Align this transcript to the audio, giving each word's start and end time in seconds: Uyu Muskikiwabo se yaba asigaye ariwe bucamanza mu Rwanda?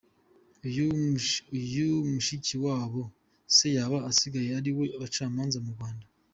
Uyu 1.59 1.85
Muskikiwabo 2.11 3.03
se 3.55 3.67
yaba 3.77 3.97
asigaye 4.09 4.49
ariwe 4.59 4.85
bucamanza 4.99 5.59
mu 5.65 5.71
Rwanda? 5.75 6.05